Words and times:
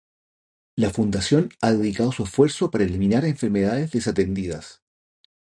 La 0.77 0.89
fundación 0.89 1.51
ha 1.61 1.71
dedicado 1.73 2.11
su 2.11 2.23
esfuerzo 2.23 2.71
para 2.71 2.85
eliminar 2.85 3.23
enfermedades 3.23 3.91
desatendidas. 3.91 4.81